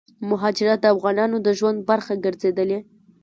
مهاجرت 0.29 0.79
دافغانانو 0.85 1.37
دژوند 1.47 1.79
برخه 1.89 2.13
ګرځيدلې 2.25 2.79